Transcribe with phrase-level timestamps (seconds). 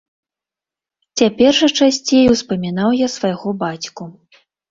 [1.21, 4.03] Цяпер жа часцей успамінаў я свайго бацьку.